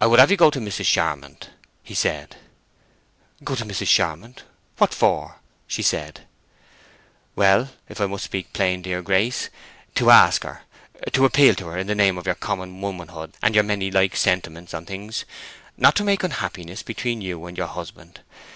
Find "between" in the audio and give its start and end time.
16.82-17.20